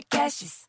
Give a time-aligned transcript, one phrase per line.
[0.00, 0.60] Podcasts.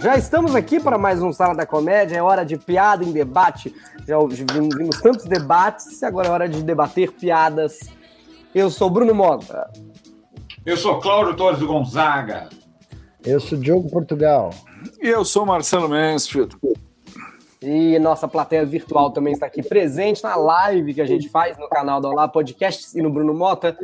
[0.00, 2.16] Já estamos aqui para mais um Sala da Comédia.
[2.16, 3.74] É hora de piada em debate.
[4.06, 7.78] Já vimos, tantos debates, agora é hora de debater piadas.
[8.54, 9.70] Eu sou Bruno Mota.
[10.66, 12.50] Eu sou Cláudio Torres do Gonzaga.
[13.24, 14.50] Eu sou Diogo Portugal.
[15.00, 16.56] E eu sou Marcelo Mansfield.
[17.62, 21.68] E nossa plateia virtual também está aqui presente na live que a gente faz no
[21.68, 23.76] canal do Olá Podcasts e no Bruno Mota.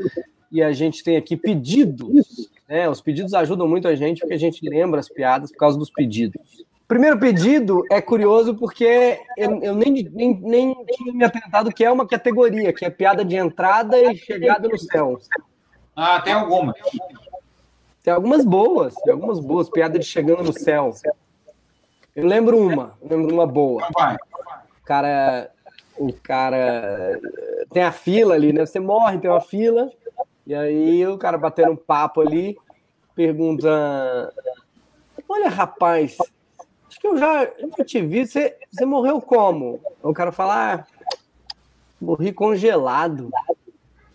[0.50, 2.50] E a gente tem aqui pedidos.
[2.68, 2.88] Né?
[2.88, 5.90] Os pedidos ajudam muito a gente porque a gente lembra as piadas por causa dos
[5.90, 6.64] pedidos.
[6.88, 11.92] Primeiro pedido é curioso porque eu, eu nem, nem, nem tinha me atentado que é
[11.92, 15.18] uma categoria, que é piada de entrada e chegada no céu.
[15.94, 16.74] Ah, tem algumas.
[16.74, 17.27] Tem
[18.10, 20.94] algumas boas, tem algumas boas, piada de chegando no céu.
[22.14, 23.86] Eu lembro uma, eu lembro uma boa.
[23.90, 24.16] Então.
[24.80, 25.50] O cara,
[25.98, 27.20] o cara
[27.70, 28.64] tem a fila ali, né?
[28.64, 29.90] Você morre, tem uma fila,
[30.46, 32.56] e aí o cara batendo um papo ali,
[33.14, 34.32] pergunta:
[35.28, 36.16] Olha, rapaz,
[36.88, 39.80] acho que eu já, já te vi, você, você morreu como?
[40.02, 40.86] O cara fala: ah,
[42.00, 43.30] morri congelado.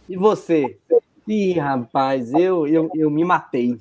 [0.09, 0.77] E você?
[1.27, 3.79] Ih, rapaz, eu, eu, eu me matei.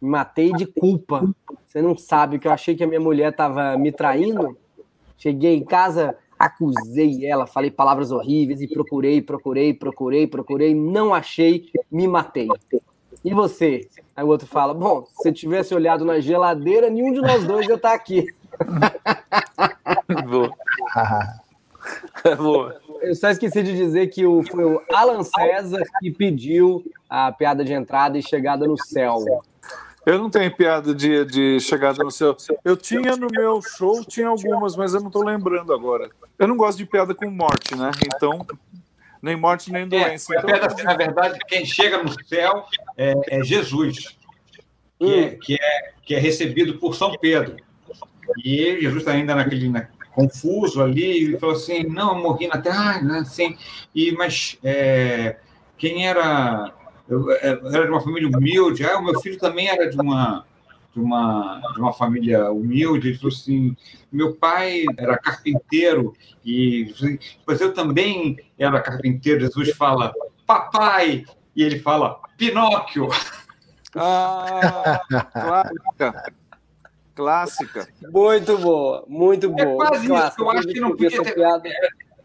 [0.00, 1.28] Me matei de culpa.
[1.66, 4.56] Você não sabe que eu achei que a minha mulher estava me traindo.
[5.18, 11.68] Cheguei em casa, acusei ela, falei palavras horríveis e procurei, procurei, procurei, procurei, não achei,
[11.90, 12.48] me matei.
[13.22, 13.88] E você?
[14.16, 17.68] Aí o outro fala: Bom, se você tivesse olhado na geladeira, nenhum de nós dois
[17.68, 18.26] ia estar aqui.
[20.28, 20.54] Boa.
[22.38, 22.80] Boa.
[23.00, 27.64] Eu só esqueci de dizer que o, foi o Alan César que pediu a piada
[27.64, 29.16] de entrada e chegada no céu.
[30.06, 32.36] Eu não tenho piada de, de chegada no céu.
[32.64, 36.10] Eu tinha no meu show, tinha algumas, mas eu não tô lembrando agora.
[36.38, 37.90] Eu não gosto de piada com morte, né?
[38.06, 38.46] Então,
[39.22, 40.32] nem morte nem É, doença.
[40.34, 42.64] a Então, piada, na verdade, quem chega no céu
[42.96, 44.16] é, é Jesus,
[44.98, 47.56] que é, que, é, que é recebido por São Pedro.
[48.44, 53.00] E Jesus está ainda naquele na- confuso ali, e falou assim: Não, morri na terra,
[53.02, 53.56] ah, assim.
[53.94, 55.36] E, mas é,
[55.76, 56.72] quem era.
[57.08, 60.44] Eu, eu era de uma família humilde, ah, o meu filho também era de uma.
[60.92, 63.76] De uma, de uma família humilde, ele falou assim:
[64.10, 66.12] meu pai era carpinteiro,
[66.44, 66.92] e
[67.46, 69.40] mas eu também era carpinteiro.
[69.40, 70.12] Jesus fala,
[70.44, 73.08] papai, e ele fala, Pinóquio.
[73.94, 75.00] Ah,
[75.32, 76.32] clássica.
[77.14, 77.88] Clássica.
[78.12, 79.76] Muito boa, muito É boa.
[79.88, 80.42] quase isso, Clássica.
[80.42, 81.68] eu acho que não podia ter- piada-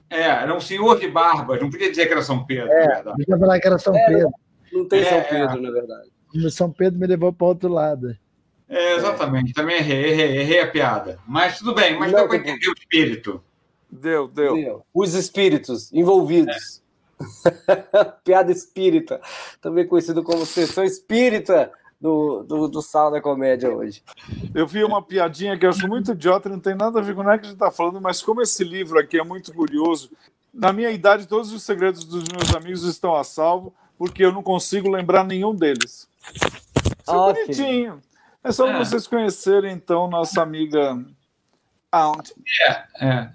[0.10, 2.88] É, era um senhor de barbas, não podia dizer que era São Pedro, É.
[2.88, 3.18] na verdade.
[3.18, 4.30] Deixa eu falar que era São É, Pedro.
[4.72, 6.10] Não tem São É, Pedro, na verdade.
[6.36, 8.16] O São Pedro me levou para outro lado.
[8.70, 11.20] É, exatamente, também errei, errei, errei a piada.
[11.28, 13.44] Mas tudo bem, mas Não, deu para entender o espírito.
[13.90, 14.84] Deu, deu.
[14.94, 16.82] Os espíritos envolvidos.
[18.24, 19.22] Piada espírita,
[19.62, 21.72] também conhecido como sessão espírita
[22.06, 24.04] do, do, do Sala da Comédia hoje.
[24.54, 27.24] Eu vi uma piadinha que eu acho muito idiota, não tem nada a ver com
[27.24, 30.12] nada que a gente está falando, mas como esse livro aqui é muito curioso,
[30.54, 34.44] na minha idade, todos os segredos dos meus amigos estão a salvo, porque eu não
[34.44, 36.08] consigo lembrar nenhum deles.
[36.32, 36.48] Isso
[37.08, 37.42] é Ok.
[37.44, 38.02] bonitinho.
[38.44, 38.78] É só É.
[38.78, 41.04] vocês conhecerem, então, nossa amiga
[41.92, 42.30] Aunt.
[43.02, 43.30] É,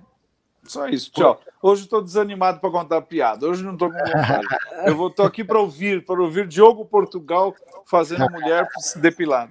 [0.71, 1.41] Só isso, tchau.
[1.61, 3.45] Hoje estou desanimado para contar piada.
[3.45, 4.47] Hoje não estou com vontade.
[4.87, 7.53] Eu vou tô aqui para ouvir, para ouvir Diogo Portugal
[7.85, 9.51] fazendo a mulher depilada.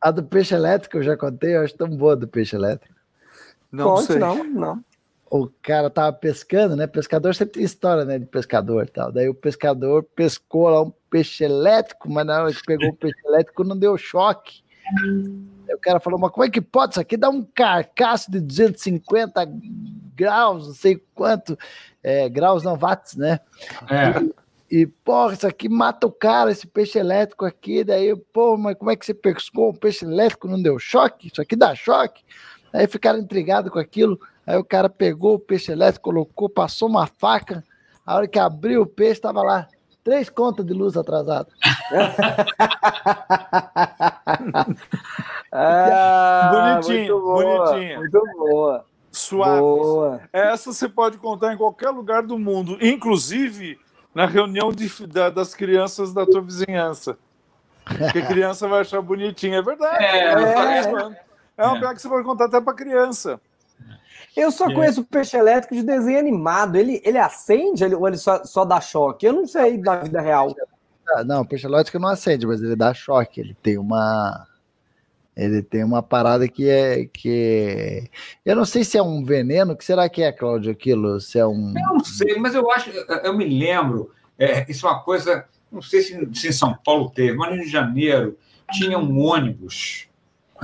[0.00, 2.94] A do peixe elétrico eu já contei, eu acho tão boa do peixe elétrico.
[3.72, 4.18] Não Conte, sei.
[4.18, 4.84] não, não.
[5.28, 6.86] O cara tava pescando, né?
[6.86, 8.20] Pescador sempre tem história, né?
[8.20, 9.10] De pescador e tal.
[9.10, 13.18] Daí o pescador pescou lá um peixe elétrico, mas na hora que pegou o peixe
[13.24, 14.62] elétrico não deu choque.
[15.68, 16.92] Aí o cara falou, mas como é que pode?
[16.92, 19.46] Isso aqui dá um carcaço de 250
[20.14, 21.58] graus, não sei quanto,
[22.02, 23.40] é, graus não, watts, né?
[23.90, 24.44] é.
[24.70, 27.84] E, porra, isso aqui mata o cara, esse peixe elétrico aqui.
[27.84, 30.48] Daí, pô, mas como é que você pescou um peixe elétrico?
[30.48, 31.28] Não deu choque?
[31.28, 32.24] Isso aqui dá choque?
[32.72, 34.18] Aí ficaram intrigados com aquilo.
[34.44, 37.62] Aí o cara pegou o peixe elétrico, colocou, passou uma faca.
[38.04, 39.68] A hora que abriu o peixe, estava lá.
[40.02, 41.48] Três contas de luz atrasada.
[45.56, 47.98] Ah, Bonitinho, muito boa, bonitinho.
[48.00, 48.84] Muito boa.
[49.12, 49.60] Suave.
[49.60, 50.20] Boa.
[50.32, 53.78] Essa você pode contar em qualquer lugar do mundo, inclusive
[54.12, 57.16] na reunião de- da- das crianças da tua vizinhança.
[57.84, 59.54] Porque a criança vai achar bonitinho.
[59.54, 60.04] É verdade.
[60.04, 61.24] É, é.
[61.56, 61.78] É uma É.
[61.78, 63.40] piada que você pode contar até para criança.
[64.36, 66.74] Eu só conheço o peixe elétrico de desenho animado.
[66.74, 69.24] Ele, ele acende ele- ou ele só, só dá choque?
[69.26, 70.52] Eu não sei da vida real.
[71.10, 73.40] Ah, Não, o peixe elétrico não acende, mas ele dá choque.
[73.40, 74.44] Ele tem uma.
[75.36, 78.04] Ele tem uma parada que é que é...
[78.44, 81.20] eu não sei se é um veneno, que será que é, Cláudio, aquilo?
[81.20, 84.90] Se é um Eu não sei, mas eu acho, eu me lembro, é, isso é
[84.90, 88.38] uma coisa, não sei se, se em São Paulo teve, mas no Rio de Janeiro
[88.70, 90.06] tinha um ônibus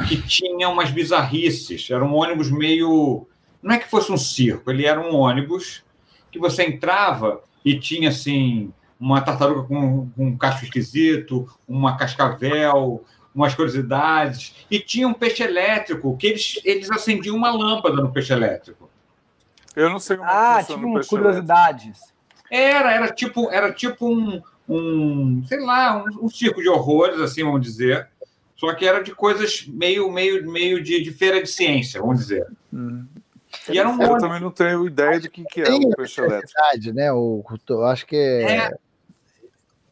[0.07, 3.27] que tinha umas bizarrices, era um ônibus meio,
[3.61, 5.83] não é que fosse um circo, ele era um ônibus
[6.31, 13.03] que você entrava e tinha assim uma tartaruga com, com um cacho esquisito, uma cascavel,
[13.35, 18.33] umas curiosidades, e tinha um peixe elétrico, que eles, eles acendiam uma lâmpada no peixe
[18.33, 18.91] elétrico.
[19.77, 22.01] Eu não sei como Ah, funciona tipo o peixe curiosidades.
[22.51, 27.45] Era, era tipo, era tipo um, um sei lá, um, um circo de horrores, assim,
[27.45, 28.09] vamos dizer.
[28.57, 32.47] Só que era de coisas meio, meio, meio de, de feira de ciência, vamos dizer.
[32.73, 33.07] Hum.
[33.69, 36.53] E era um Eu também não tenho ideia de que, que é o peixe elétrico.
[36.93, 37.13] né?
[37.13, 38.71] O, eu acho que é, É.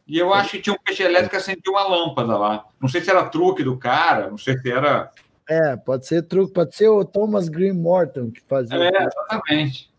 [0.09, 2.65] E eu acho que tinha um peixe elétrico que acendia uma lâmpada lá.
[2.81, 5.11] Não sei se era truque do cara, não sei se era.
[5.47, 8.75] é, pode ser truque, pode ser o Thomas Green Morton que fazia.
[8.75, 9.91] É, exatamente.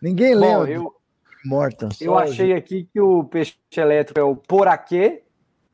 [0.00, 0.96] Ninguém Bom, lembra eu,
[1.44, 1.90] Morton.
[2.00, 5.22] eu achei aqui que o peixe elétrico é o poraquê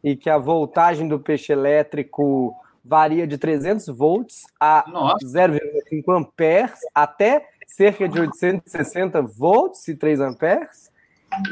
[0.03, 2.53] e que a voltagem do peixe elétrico
[2.85, 10.21] varia de 300 volts a Nossa, 0,5 amperes até cerca de 860 volts e 3
[10.21, 10.91] amperes.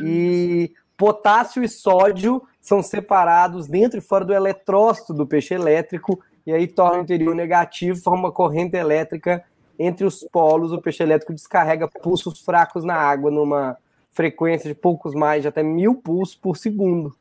[0.02, 0.73] E
[1.05, 6.67] potássio e sódio são separados dentro e fora do eletrócito do peixe elétrico e aí
[6.67, 9.45] torna o interior negativo, forma uma corrente elétrica
[9.79, 10.73] entre os polos.
[10.73, 13.77] O peixe elétrico descarrega pulsos fracos na água numa
[14.12, 17.15] frequência de poucos mais de até mil pulsos por segundo.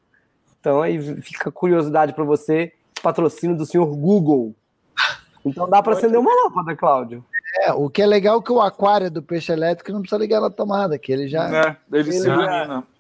[0.62, 2.71] Então aí fica curiosidade para você,
[3.01, 4.56] patrocínio do senhor Google.
[5.45, 7.25] Então dá para acender uma lâmpada, Cláudio.
[7.63, 10.39] É, o que é legal é que o aquário do peixe elétrico não precisa ligar
[10.39, 11.50] na tomada, que ele já.
[11.50, 11.77] Né?
[11.91, 12.92] Ele se Ele já- ilumina.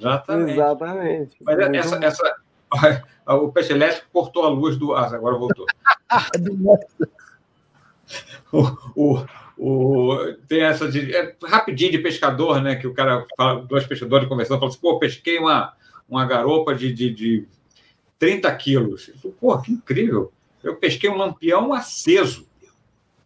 [0.00, 0.52] Exatamente.
[0.52, 1.36] Exatamente.
[1.40, 2.04] Mas Muito essa, bom.
[2.04, 2.36] essa,
[3.26, 4.94] o peixe elétrico cortou a luz do.
[4.94, 5.66] Ah, agora voltou.
[8.52, 8.66] O,
[8.96, 9.24] o,
[9.56, 11.14] o, tem essa de.
[11.14, 12.74] É, rapidinho de pescador, né?
[12.74, 15.72] Que o cara fala, dois pescadores conversando, falam assim: pô, pesquei uma,
[16.08, 17.48] uma garopa de, de, de
[18.18, 19.10] 30 quilos.
[19.40, 20.32] Pô, que incrível.
[20.62, 22.48] Eu pesquei um lampião aceso.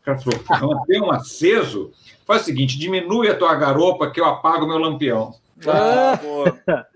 [0.02, 1.90] O cara falou, "Pô, lampião aceso?
[2.26, 5.34] Faz o seguinte: diminui a tua garopa que eu apago meu lampião.
[5.66, 6.18] Ah.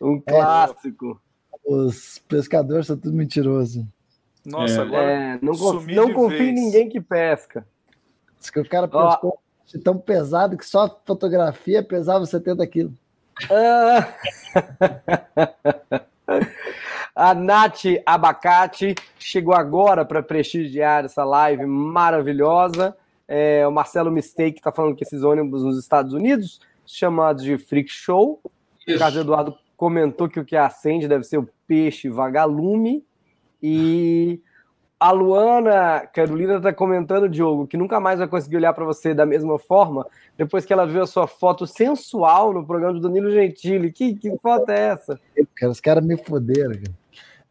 [0.00, 1.20] Um clássico.
[1.64, 3.86] Os pescadores são tudo mentiroso.
[4.44, 4.82] Nossa, É.
[4.82, 5.10] agora.
[5.12, 5.52] É, não
[5.94, 7.64] não confia em ninguém que pesca.
[8.40, 12.66] Diz que o cara pescou um peixe tão pesado que só a fotografia pesava 70
[12.66, 12.94] quilos.
[13.48, 14.08] Ah.
[17.14, 22.96] A Nath Abacate chegou agora para prestigiar essa live maravilhosa.
[23.28, 27.90] É, o Marcelo Mistake está falando que esses ônibus nos Estados Unidos, chamados de Freak
[27.90, 28.40] Show.
[28.44, 33.04] O Carlos Eduardo comentou que o que acende deve ser o peixe vagalume.
[33.62, 34.40] E
[34.98, 39.26] a Luana Carolina está comentando, Diogo, que nunca mais vai conseguir olhar para você da
[39.26, 40.06] mesma forma
[40.36, 43.92] depois que ela viu a sua foto sensual no programa do Danilo Gentili.
[43.92, 45.20] Que, que foto é essa?
[45.56, 46.72] Cara, os caras me foderam.
[46.74, 47.02] cara.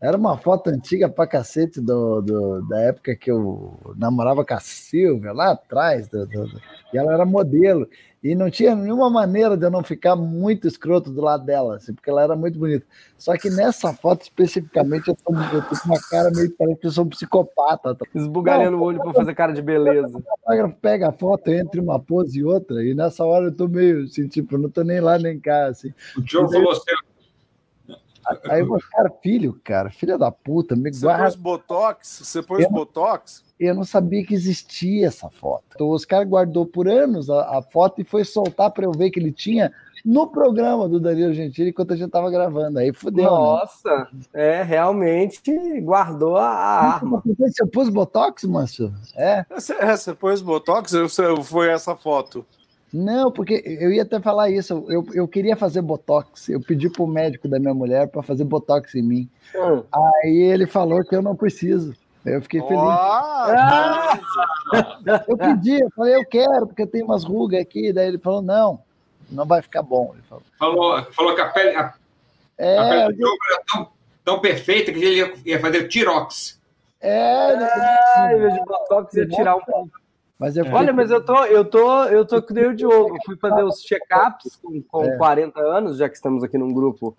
[0.02, 4.60] Era uma foto antiga pra cacete do, do- da época que eu namorava com a
[4.60, 6.08] Silvia, lá atrás.
[6.08, 6.62] do- do- do-
[6.94, 7.88] e ela era modelo.
[8.24, 11.92] E não tinha nenhuma maneira de eu não ficar muito escroto do lado dela, assim,
[11.92, 12.86] porque ela era muito bonita.
[13.18, 16.88] Só que nessa foto especificamente eu tô, eu tô com uma cara meio parece que
[16.88, 17.96] eu sou um psicopata.
[17.96, 18.06] tá?
[18.14, 20.16] Esbugalhando o olho para fazer cara de beleza.
[20.20, 23.68] O fotógrafo pega a foto entre uma pose e outra, e nessa hora eu tô
[23.68, 25.92] meio assim, tipo, não tô nem lá nem cá, assim.
[26.16, 26.82] O Diogo falou assim:
[28.50, 31.24] Aí eu vou, cara, filho, cara, filha da puta, me Você guarda.
[31.24, 32.22] pôs Botox?
[32.24, 33.44] Você pôs Eu- Botox?
[33.60, 35.64] Eu não sabia que existia essa foto.
[35.76, 39.12] Então, os caras guardou por anos a, a foto e foi soltar para eu ver
[39.12, 39.72] que ele tinha
[40.04, 42.80] no programa do Danilo Gentili enquanto a gente tava gravando.
[42.80, 43.30] Aí fudeu, né?
[43.30, 47.22] Nossa, é, realmente guardou a, arma.
[47.38, 48.92] Você pôs Botox, Manso?
[49.16, 49.46] É?
[49.52, 50.92] Você, é, você pôs Botox?
[50.94, 52.44] Eu- você- foi essa foto.
[52.94, 54.86] Não, porque eu ia até falar isso.
[54.90, 56.50] Eu, eu queria fazer Botox.
[56.50, 59.30] Eu pedi pro médico da minha mulher para fazer Botox em mim.
[59.56, 59.84] Hum.
[59.92, 61.96] Aí ele falou que eu não preciso.
[62.26, 62.84] Eu fiquei feliz.
[62.84, 64.20] Ah,
[65.28, 67.92] Eu pedi, eu falei, eu quero, porque eu tenho umas rugas aqui.
[67.92, 68.82] Daí ele falou, não,
[69.32, 70.12] não vai ficar bom.
[70.14, 71.94] Ele falou, falou, falou que a pele, a, a
[72.58, 73.88] é, pele do era tão,
[74.24, 76.60] tão perfeita que ele ia, ia fazer tirox.
[77.00, 77.70] é, né?
[78.16, 80.01] Ah, em vez de botox, ia tirar um pouco.
[80.42, 83.16] Mas eu Olha, mas eu tô, eu tô, eu tô que nem o Diogo.
[83.24, 85.16] Fui fazer os check-ups com, com É.
[85.16, 87.16] 40 anos, já que estamos aqui num grupo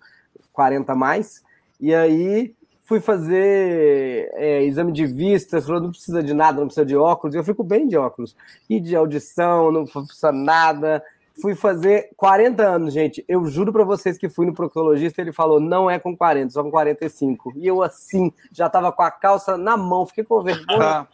[0.51, 1.41] 40 a mais.
[1.79, 6.85] E aí fui fazer é, exame de vista, falou, não precisa de nada, não precisa
[6.85, 7.33] de óculos.
[7.33, 8.35] Eu fico bem de óculos.
[8.69, 11.01] E de audição, não precisa nada.
[11.41, 13.23] fui fazer 40 anos, gente.
[13.25, 16.61] Eu juro para vocês que fui no proctologista, ele falou, não é com 40, só
[16.61, 17.53] com 45.
[17.55, 21.07] E eu assim, já tava com a calça na mão, fiquei com vergonha.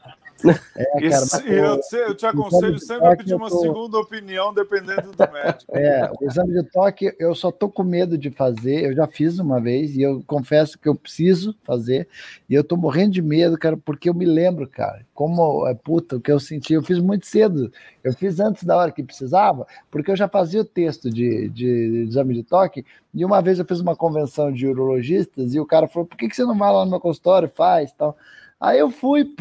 [0.76, 3.60] É, cara, Isso, eu, eu, te aconselho sempre a pedir uma tô...
[3.60, 5.76] segunda opinião, dependendo do médico.
[5.76, 8.86] É, o exame de toque eu só tô com medo de fazer.
[8.86, 12.08] Eu já fiz uma vez e eu confesso que eu preciso fazer.
[12.50, 16.16] E eu tô morrendo de medo, cara, porque eu me lembro, cara, como é puta,
[16.16, 16.74] o que eu senti.
[16.74, 17.72] Eu fiz muito cedo.
[18.04, 21.92] Eu fiz antes da hora que precisava, porque eu já fazia o texto de, de,
[21.92, 22.86] de exame de toque.
[23.14, 26.30] E uma vez eu fiz uma convenção de urologistas e o cara falou: por que,
[26.30, 27.52] que você não vai lá no meu consultório?
[27.54, 28.16] Faz tal.
[28.60, 29.34] Aí eu fui,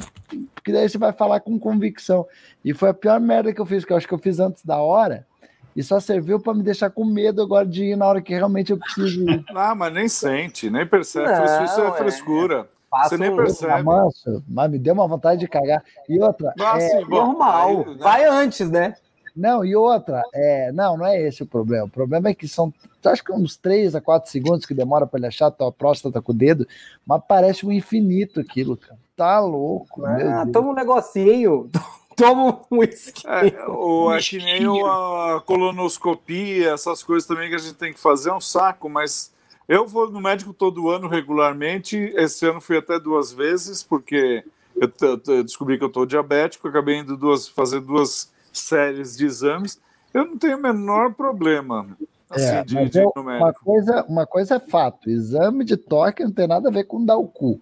[0.55, 2.27] porque daí você vai falar com convicção.
[2.65, 4.65] E foi a pior merda que eu fiz, que eu acho que eu fiz antes
[4.65, 5.27] da hora.
[5.75, 8.73] E só serviu para me deixar com medo agora de ir na hora que realmente
[8.73, 9.45] eu preciso ir.
[9.55, 11.31] Ah, mas nem sente, nem percebe.
[11.31, 12.69] Não, isso é frescura.
[12.95, 13.09] É.
[13.09, 13.83] Você nem percebe.
[13.83, 15.85] Manso, mas me deu uma vontade de cagar.
[16.09, 16.55] E outra.
[16.57, 17.69] Nossa, é, normal.
[17.69, 17.97] Aí, né?
[18.01, 18.95] Vai antes, né?
[19.37, 21.85] Não, e outra, é, não, não é esse o problema.
[21.85, 25.21] O problema é que são, acho que uns 3 a 4 segundos que demora para
[25.21, 26.67] ele achar a tua próstata com o dedo,
[27.07, 28.99] mas parece um infinito aquilo, cara.
[29.19, 30.07] Tá louco.
[30.07, 31.69] Ah, toma um negocinho.
[32.15, 33.25] Toma um whisky.
[33.29, 38.01] É, ou é que nem a colonoscopia, essas coisas também que a gente tem que
[38.01, 39.33] fazer, é um saco, mas
[39.69, 41.97] eu vou no médico todo ano regularmente.
[42.17, 44.45] Esse ano fui até duas vezes, porque
[44.75, 44.91] eu,
[45.29, 49.81] eu descobri que eu estou diabético, acabei indo duas, fazer duas séries de exames.
[50.13, 51.97] Eu não tenho o menor problema.
[52.31, 56.33] Assim, é, de, de eu, uma, coisa, uma coisa é fato: exame de toque não
[56.33, 57.61] tem nada a ver com dar o cu.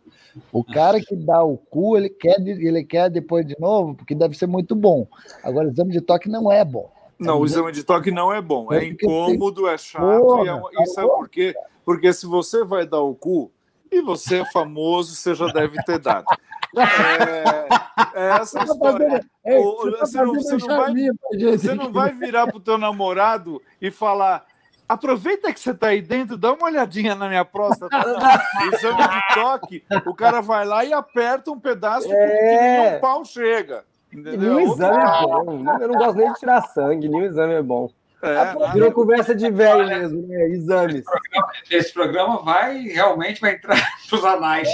[0.53, 4.37] O cara que dá o cu, ele quer, ele quer depois de novo, porque deve
[4.37, 5.07] ser muito bom.
[5.43, 6.91] Agora, exame de toque não é bom.
[7.19, 8.73] Não, o exame de toque não é bom.
[8.73, 10.21] É incômodo, é chato.
[10.21, 11.55] Porra, e, é, e sabe por quê?
[11.85, 13.51] Porque se você vai dar o cu
[13.91, 16.27] e você é famoso, você já deve ter dado.
[16.77, 19.25] É, é essa história.
[19.43, 20.95] você, não, você, não vai,
[21.57, 24.45] você não vai virar pro teu namorado e falar
[24.89, 27.97] Aproveita que você está aí dentro, dá uma olhadinha na minha próstata.
[28.73, 32.91] Exame de toque, o cara vai lá e aperta um pedaço é...
[32.91, 33.85] que um pau chega.
[34.13, 34.55] Entendeu?
[34.55, 35.65] Nenhum exame é bom.
[35.81, 37.91] Eu não gosto nem de tirar sangue, nenhum exame é bom.
[38.23, 40.49] É, Virou conversa de velho mesmo, né?
[40.49, 41.05] Exames.
[41.05, 43.77] Esse programa, esse programa, vai realmente vai entrar
[44.11, 44.69] nos anais.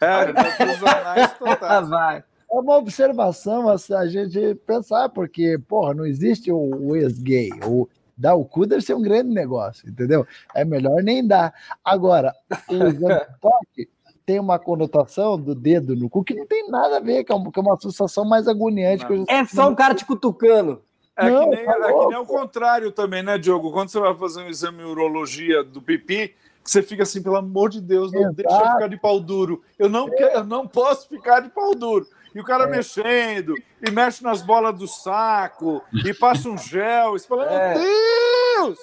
[0.00, 1.88] É, nos anais totais.
[1.88, 2.18] vai.
[2.50, 7.50] É uma observação assim, a gente pensar, porque, porra, não existe o, o ex-gay.
[7.66, 7.86] O,
[8.18, 10.26] Dar o cu deve ser um grande negócio, entendeu?
[10.54, 11.54] É melhor nem dar.
[11.84, 12.34] Agora,
[12.68, 13.88] o exame toque
[14.26, 17.34] tem uma conotação do dedo no cu que não tem nada a ver, que é
[17.34, 19.06] uma, que é uma associação mais agoniante.
[19.28, 20.82] É só um cara te cutucando.
[21.16, 23.72] É, não, que nem, tá é que nem o contrário também, né, Diogo?
[23.72, 27.80] Quando você vai fazer um exame urologia do pipi, você fica assim, pelo amor de
[27.80, 28.34] Deus, não Exato.
[28.36, 29.62] deixa eu ficar de pau duro.
[29.78, 30.10] Eu não, é.
[30.10, 32.06] quero, eu não posso ficar de pau duro.
[32.34, 32.66] E o cara é.
[32.66, 33.54] mexendo,
[33.86, 37.74] e mexe nas bolas do saco, e passa um gel, e você fala, é.
[37.74, 38.78] meu Deus!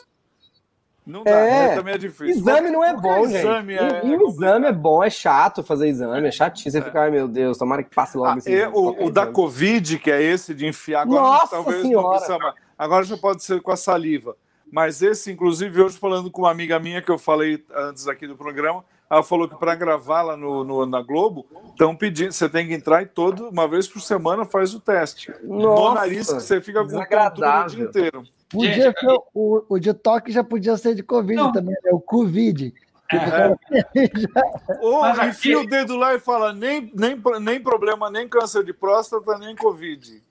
[1.05, 1.67] Não dá, é.
[1.69, 1.75] Né?
[1.75, 2.41] também é difícil.
[2.41, 3.37] Exame não é bom, gente.
[3.37, 6.71] Exame é, e, e o exame é bom, é chato fazer exame, é chatinho.
[6.71, 6.81] Você é.
[6.81, 9.99] fica, ai meu Deus, tomara que passe logo ah, esse exame, O, o da Covid,
[9.99, 12.39] que é esse de enfiar agora, Nossa talvez senhora.
[12.39, 14.35] não Agora já pode ser com a saliva.
[14.71, 18.35] Mas esse, inclusive, hoje falando com uma amiga minha que eu falei antes aqui do
[18.35, 22.67] programa, ela falou que para gravar lá no, no, na Globo, estão pedindo, você tem
[22.67, 25.31] que entrar e todo, uma vez por semana faz o teste.
[25.43, 28.23] Nossa, no nariz que você fica com o dia inteiro.
[28.49, 31.51] Podia Gente, ser, o, o de toque já podia ser de Covid não.
[31.51, 31.91] também, né?
[31.91, 32.73] O Covid.
[33.11, 33.55] É.
[34.81, 39.37] Ou enfia o dedo lá e fala: nem, nem, nem problema, nem câncer de próstata,
[39.37, 40.23] nem Covid.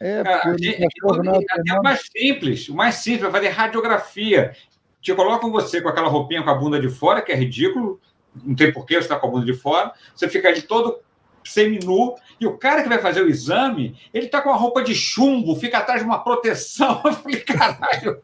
[0.00, 4.52] É, é, é, o mais simples, o mais simples, vai fazer radiografia.
[5.00, 8.00] Te colocam você com aquela roupinha com a bunda de fora, que é ridículo,
[8.42, 11.00] não tem porquê, você está com a bunda de fora, você fica de todo
[11.44, 14.94] seminu, e o cara que vai fazer o exame, ele está com a roupa de
[14.94, 17.00] chumbo, fica atrás de uma proteção.
[17.04, 18.22] Eu falei, caralho,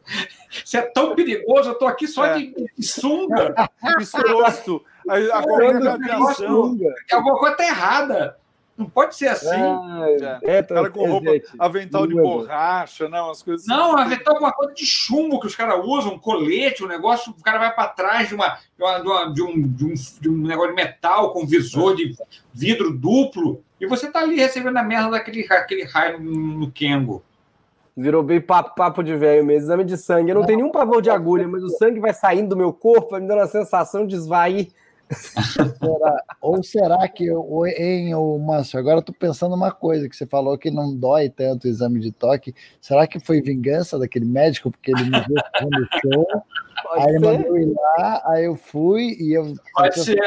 [0.63, 2.37] você é tão perigoso, eu estou aqui só é.
[2.37, 3.53] de, de sunga.
[3.99, 4.83] Estrosto.
[5.07, 6.77] A, a qualquer radiação.
[7.11, 8.37] Alguma coisa está errada.
[8.79, 9.49] Não pode ser assim.
[9.49, 14.03] É, é, é cara com roupa, avental de borracha, não, as coisas Não, assim.
[14.03, 17.43] avental com uma coisa de chumbo que os caras usam, um colete, um negócio, o
[17.43, 20.69] cara vai para trás de, uma, de, uma, de, um, de, um, de um negócio
[20.69, 22.15] de metal com visor de
[22.53, 27.21] vidro duplo, e você tá ali recebendo a merda daquele aquele raio no, no Kengo.
[27.97, 30.31] Virou bem papo, papo de velho mesmo, exame de sangue.
[30.31, 32.71] Eu não, não tenho nenhum pavor de agulha, mas o sangue vai saindo do meu
[32.71, 34.69] corpo, vai me dando a sensação de esvair
[35.11, 40.15] será, ou será que, ou, em o Márcio, agora eu tô pensando uma coisa, que
[40.15, 42.53] você falou que não dói tanto o exame de toque.
[42.79, 46.27] Será que foi vingança daquele médico, porque ele me viu fazendo show?
[46.83, 47.09] Pode aí ser.
[47.09, 49.53] ele mandou ir lá, aí eu fui e eu.
[49.73, 50.19] Pode ser.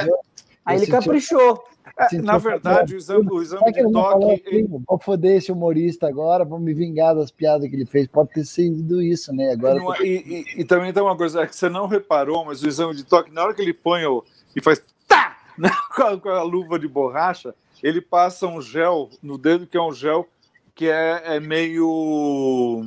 [0.65, 1.62] aí ele caprichou.
[1.99, 4.43] É, na verdade, o exame, o exame de ele toque.
[4.49, 8.07] assim, vou foder esse humorista agora, vou me vingar das piadas que ele fez.
[8.07, 9.53] Pode ter sido isso, né?
[9.53, 12.45] Agora Não é- e, e- e também tem uma coisa é que você não reparou,
[12.45, 14.25] mas o exame de toque, na hora que ele põe o,
[14.57, 19.11] e faz tá né, com, a, com a luva de borracha, ele passa um gel
[19.23, 20.27] no dedo que é um gel
[20.75, 22.87] que é, é meio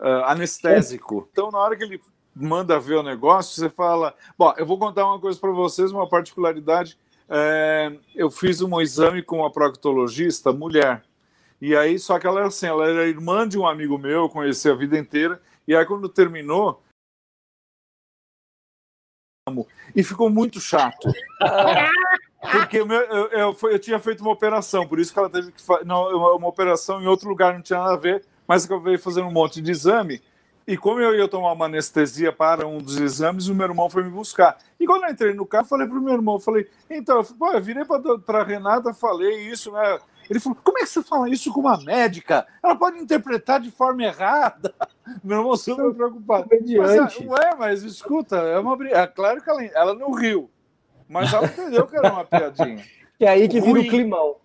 [0.00, 1.28] ah, anestésico.
[1.32, 2.00] Então, na hora que ele
[2.34, 6.08] manda ver o negócio, você fala: Bom, eu vou contar uma coisa para vocês, uma
[6.08, 6.96] particularidade.
[7.30, 11.04] É, eu fiz um exame com uma proctologista mulher.
[11.60, 14.28] E aí, só que ela era assim, ela era irmã de um amigo meu, eu
[14.28, 15.40] conheci a vida inteira.
[15.68, 16.82] E aí, quando terminou,
[19.94, 21.08] e ficou muito chato.
[22.40, 25.60] Porque eu, eu, foi- eu tinha feito uma operação, por isso que ela teve que
[25.60, 29.32] fazer uma, operação em outro lugar, não tinha nada a ver, mas acabei fazendo um
[29.32, 30.22] monte de exame.
[30.70, 34.04] E como eu ia tomar uma anestesia para um dos exames, o meu irmão foi
[34.04, 34.56] me buscar.
[34.78, 37.38] E quando eu entrei no carro, falei para o meu irmão, falei, então, eu, falei,
[37.40, 37.84] Pô, eu virei
[38.24, 39.98] para a Renata, falei isso, né?
[40.30, 42.46] Ele falou, como é que você fala isso com uma médica?
[42.62, 44.72] Ela pode interpretar de forma errada.
[45.24, 46.48] Meu irmão super preocupado.
[46.78, 50.48] Mas, é, ué, mas escuta, é uma bri- é claro que ela, ela não riu,
[51.08, 52.84] mas ela entendeu que era uma piadinha.
[53.18, 53.88] Que é aí que vira Ruim.
[53.88, 54.36] o climão.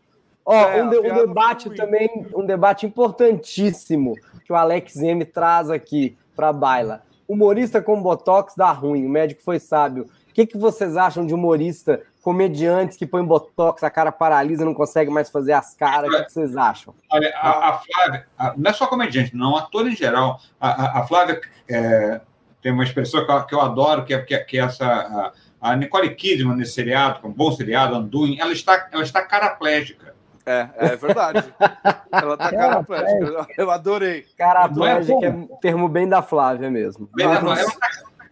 [0.46, 5.70] Ó, É, um, de- um debate também, um debate importantíssimo que o Alex M traz
[5.70, 7.02] aqui para baila.
[7.28, 10.04] Humorista com botox dá ruim, o médico foi sábio.
[10.30, 14.74] O que, que vocês acham de humorista, comediantes que põem botox, a cara paralisa, não
[14.74, 16.10] consegue mais fazer as caras?
[16.14, 16.94] O que, que vocês acham?
[17.12, 20.40] Olha, a, a Flávia, a- não é só comediante, não, ator em geral.
[20.60, 22.22] A, a- Flávia é,
[22.62, 25.32] tem uma expressão que eu, que eu adoro, que é, que é, que é essa.
[25.62, 30.14] A, Nicole Kidman nesse seriado, é um bom seriado, Anduin, ela está, ela está caraplégica.
[30.46, 31.44] É, é verdade.
[32.12, 33.25] Ela tá caraplégica.
[33.25, 34.25] Eu- Eu adorei.
[34.38, 37.10] Caraplégica é um termo bem da Flávia mesmo.
[37.20, 37.62] Ela, Nossa.
[37.62, 37.88] ela, tá,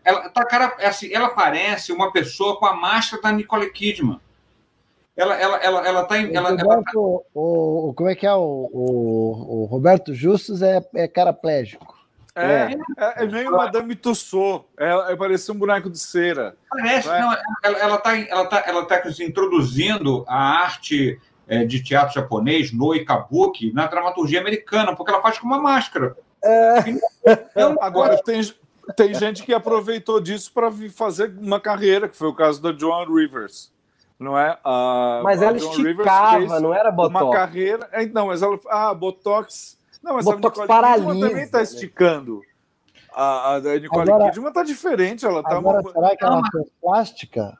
[0.05, 4.19] ela, tá cara, é assim, ela parece uma pessoa com a máscara da Nicole Kidman.
[5.15, 6.35] Ela, ela, ela, ela tá em.
[6.35, 8.33] Ela, o, ela, Roberto, o, o- como é que é?
[8.33, 11.93] O, o, o Roberto Justus é, é caraplégico.
[12.35, 14.65] É, é, é meio Madame Tussauds.
[14.79, 16.55] É, é parece um boneco de cera.
[16.67, 17.21] Parece, Não é?
[17.21, 22.71] não, ela, ela tá, ela tá, ela tá introduzindo a arte eh, de teatro japonês,
[22.71, 26.15] no kabuki, na dramaturgia americana, porque ela faz com uma máscara.
[27.81, 28.41] Agora, tem,
[28.95, 33.05] tem gente que aproveitou disso para fazer uma carreira, que foi o caso da Joan
[33.05, 33.71] Rivers.
[34.19, 34.57] Não é?
[34.63, 37.35] A, Mas a ela Joan esticava, não era Uma botox.
[37.35, 37.89] carreira.
[37.91, 38.57] é, Não, mas ela.
[38.69, 39.77] Ah, Botox.
[40.01, 41.63] Não, mas Botox a Nicole paralisa, Kidman também está né?
[41.63, 42.41] esticando.
[43.13, 45.25] A, a da Nicole Agora- Kidman está diferente.
[45.25, 47.57] Ela tá Agora, uma- será que ela fez plástica?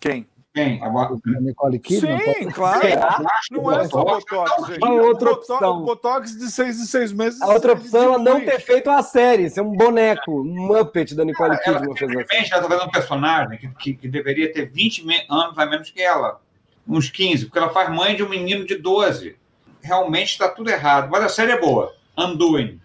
[0.00, 0.26] Quem?
[0.54, 2.20] Bem, agora, A Nicole Kidman?
[2.34, 2.80] Sim, claro.
[2.80, 3.20] Será?
[3.50, 4.84] Não é só Botox, gente.
[4.84, 5.82] A outra opção.
[5.84, 7.42] Botox de seis em seis meses.
[7.42, 11.12] A outra opção é ela não ter feito a série, ser um boneco, um Muppet
[11.16, 12.06] da Nicole ela, Kidman assim.
[12.06, 15.66] simplesmente, ela está fazendo um personagem que, que, que deveria ter 20 me- anos a
[15.66, 16.40] menos que ela.
[16.86, 19.34] Uns 15, porque ela faz mãe de um menino de 12.
[19.82, 21.08] Realmente está tudo errado.
[21.10, 21.92] Mas a série é boa.
[22.16, 22.78] Undoing.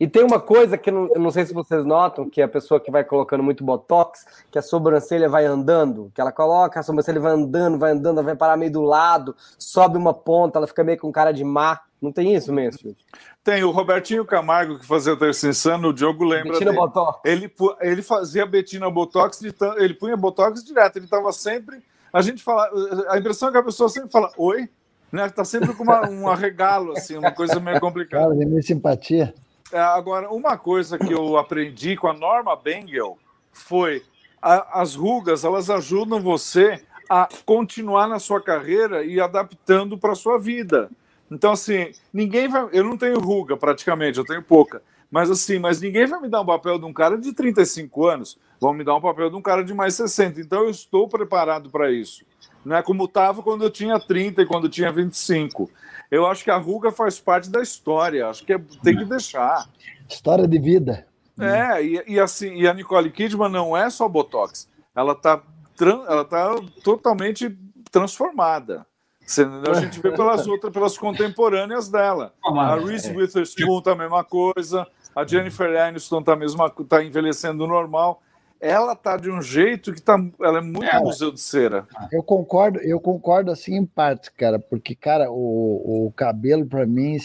[0.00, 2.44] E tem uma coisa que eu não, eu não sei se vocês notam, que é
[2.44, 6.78] a pessoa que vai colocando muito botox, que a sobrancelha vai andando, que ela coloca,
[6.78, 10.58] a sobrancelha vai andando, vai andando, ela vai parar meio do lado, sobe uma ponta,
[10.58, 11.80] ela fica meio com cara de má.
[12.00, 12.96] Não tem isso, Mansfield?
[13.42, 16.80] Tem o Robertinho Camargo, que fazia o Terceiro Insano, o Diogo lembra Bettina dele.
[16.80, 17.20] Botox.
[17.24, 19.42] Ele, ele fazia Betina Botox,
[19.76, 21.82] ele punha Botox direto, ele estava sempre.
[22.12, 22.70] A gente fala,
[23.08, 24.68] a impressão é que a pessoa sempre fala, oi,
[25.10, 25.28] né?
[25.28, 28.24] Tá sempre com uma, um arregalo, assim, uma coisa meio complicada.
[28.26, 29.34] Cara, de minha simpatia.
[29.72, 33.18] É, agora, uma coisa que eu aprendi com a Norma Bengel
[33.52, 34.02] foi
[34.40, 40.16] a- as rugas, elas ajudam você a continuar na sua carreira e adaptando para a
[40.16, 40.90] sua vida.
[41.30, 42.68] Então, assim, ninguém vai.
[42.72, 44.82] Eu não tenho ruga praticamente, eu tenho pouca.
[45.10, 48.38] Mas assim, mas ninguém vai me dar um papel de um cara de 35 anos,
[48.60, 50.40] vão me dar um papel de um cara de mais 60.
[50.40, 52.24] Então eu estou preparado para isso.
[52.68, 55.70] Não é como estava quando eu tinha 30 e quando eu tinha 25.
[56.10, 59.66] Eu acho que a ruga faz parte da história, acho que é- tem que deixar.
[60.06, 61.06] História de vida.
[61.40, 65.40] É, e, e assim, e a Nicole Kidman não é só Botox, ela tá,
[65.76, 66.54] tran- ela tá
[66.84, 67.56] totalmente
[67.90, 68.84] transformada.
[69.70, 72.34] A gente vê pelas outras, pelas contemporâneas dela.
[72.44, 77.66] A Reese Witherspoon tá a mesma coisa, a Jennifer Aniston tá, a mesma, tá envelhecendo
[77.66, 78.20] normal.
[78.60, 80.98] Ela tá de um jeito que tá, ela é muito É.
[80.98, 81.86] museu de cera.
[82.10, 87.16] Eu concordo, eu concordo assim em parte, cara, porque, cara, o, o cabelo, pra mim,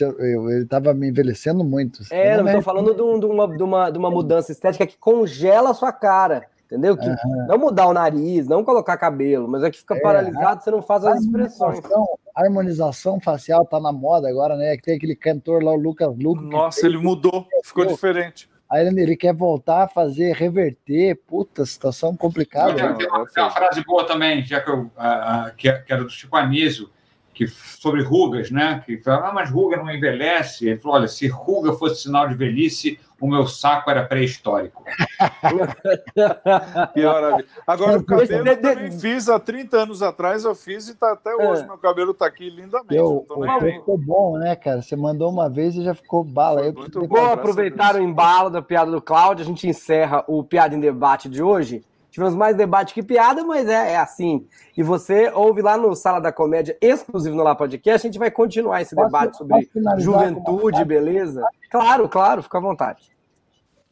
[0.00, 2.02] eu- eu- ele tava me envelhecendo muito.
[2.10, 4.98] É, Não tô falando de, um- de uma, de, uma, de uma mudança estética que
[4.98, 6.46] congela a sua cara.
[6.66, 6.96] Entendeu?
[6.96, 7.04] Que
[7.46, 10.80] Não mudar o nariz, não colocar cabelo, mas é que fica É, paralisado, você não
[10.80, 11.76] faz as expressões.
[11.84, 14.74] harmonização, harmonização facial tá na moda agora, né?
[14.78, 18.48] Que tem aquele cantor lá, o Lucas que Nossa, fez ele mudou, ficou diferente.
[18.72, 21.20] Aí ele, quer voltar a fazer, reverter.
[21.26, 22.74] Puta, situação complicada.
[22.74, 26.34] Tem, tem uma, frase boa também, já que, eu, a, que, que era do Chico
[26.34, 26.88] Anísio,
[27.32, 28.82] que, sobre rugas, né?
[28.84, 30.68] Que fala, ah, mas ruga não envelhece.
[30.68, 34.84] Ele falou: olha, se ruga fosse sinal de velhice, o meu saco era pré-histórico.
[36.92, 41.12] Pior Agora, o cabelo eu também fiz há 30 anos atrás, eu fiz e tá
[41.12, 41.62] até hoje.
[41.62, 41.66] É.
[41.66, 42.94] Meu cabelo está aqui lindamente.
[42.94, 43.24] Eu,
[43.60, 44.82] ficou bom, né, cara?
[44.82, 46.60] Você mandou uma vez e já ficou bala.
[46.60, 47.32] Foi muito bom.
[47.32, 49.44] aproveitar o embalo da piada do Cláudio.
[49.44, 51.84] A gente encerra o Piada em Debate de hoje.
[52.12, 54.46] Tivemos mais debate que piada, mas é, é, assim.
[54.76, 58.30] E você ouve lá no Sala da Comédia, exclusivo no Lá Podcast, a gente vai
[58.30, 61.42] continuar esse posso, debate sobre juventude, beleza?
[61.70, 63.10] Claro, claro, fica à vontade.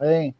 [0.03, 0.35] Hein?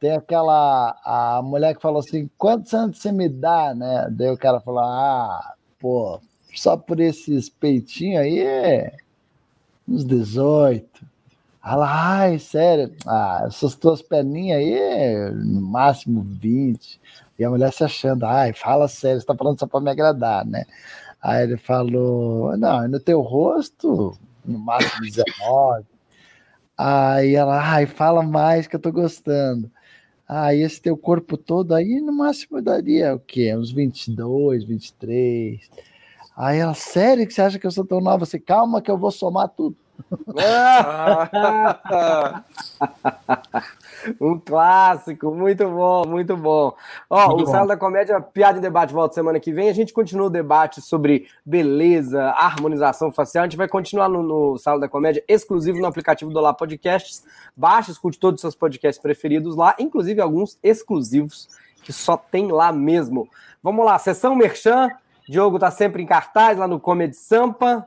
[0.00, 4.08] Tem aquela a mulher que falou assim: quantos anos você me dá, né?
[4.10, 6.18] Daí o cara falou: ah, pô,
[6.54, 8.96] só por esses peitinhos aí é
[9.86, 11.06] uns 18.
[11.66, 11.86] Ela,
[12.20, 17.00] ai, sério, ah, essas tuas perninhas aí no máximo 20.
[17.36, 20.46] E a mulher se achando, ai, fala sério, você tá falando só para me agradar,
[20.46, 20.64] né?
[21.20, 25.84] Aí ele falou, não, no teu rosto, no máximo 19.
[26.78, 29.68] Aí ela, ai, fala mais que eu tô gostando.
[30.28, 33.56] Aí esse teu corpo todo aí, no máximo daria o quê?
[33.56, 35.68] Uns 22, 23.
[36.36, 38.24] Aí ela, sério que você acha que eu sou tão nova?
[38.24, 39.76] Você, calma que eu vou somar tudo.
[44.20, 46.74] um clássico, muito bom, muito bom.
[47.08, 49.68] Ó, muito o Sala da Comédia Piada e Debate volta semana que vem.
[49.68, 53.44] A gente continua o debate sobre beleza, harmonização facial.
[53.44, 57.24] A gente vai continuar no, no Sala da Comédia, exclusivo no aplicativo do Lá Podcasts.
[57.56, 61.48] Baixe, escute todos os seus podcasts preferidos lá, inclusive alguns exclusivos
[61.82, 63.28] que só tem lá mesmo.
[63.62, 64.88] Vamos lá, sessão Merchan.
[65.28, 67.86] Diogo tá sempre em cartaz lá no Comedy Sampa.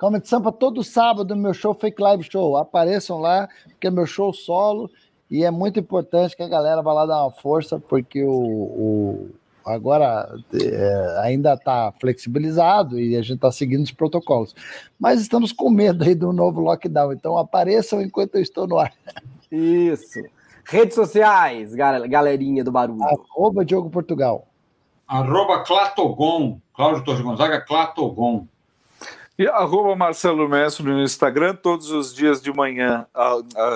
[0.00, 2.56] Comedy Sampa todo sábado, meu show Fake Live Show.
[2.56, 4.90] Apareçam lá, porque é meu show solo.
[5.30, 9.30] E é muito importante que a galera vá lá dar uma força, porque o, o
[9.62, 14.54] agora é, ainda está flexibilizado e a gente está seguindo os protocolos.
[14.98, 18.94] Mas estamos com medo aí do novo lockdown, então apareçam enquanto eu estou no ar.
[19.52, 20.18] Isso.
[20.64, 23.04] Redes sociais, galerinha do barulho.
[23.04, 24.46] Arroba Diogo Portugal.
[25.06, 26.58] Arroba Clatogon.
[26.74, 28.46] Cláudio Torres Gonzaga, Clatogon.
[29.40, 33.06] E arroba Marcelo Mestre no Instagram, todos os dias de manhã,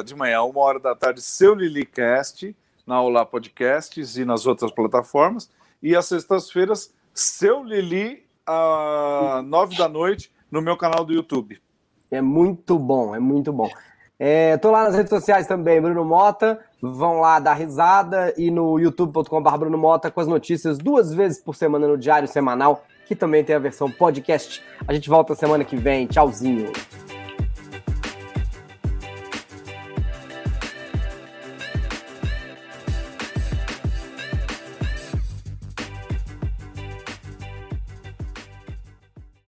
[0.05, 2.55] de manhã, uma hora da tarde, seu Lilicast,
[2.87, 5.50] na Olá Podcasts e nas outras plataformas.
[5.83, 11.59] E às sextas-feiras, seu Lili, às nove da noite, no meu canal do YouTube.
[12.11, 13.70] É muito bom, é muito bom.
[14.20, 16.61] É, lá nas redes sociais também, Bruno Mota.
[16.79, 21.57] Vão lá dar risada e no youtube.com.br Bruno Mota com as notícias duas vezes por
[21.57, 24.62] semana no Diário Semanal que também tem a versão podcast.
[24.87, 26.07] A gente volta semana que vem.
[26.07, 26.73] Tchauzinho.